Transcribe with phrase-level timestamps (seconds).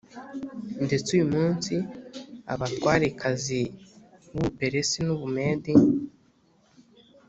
[0.85, 1.73] Ndetse uyu munsi
[2.53, 3.61] abatwarekazi
[4.31, 5.73] b’u Buperesi n’u Bumedi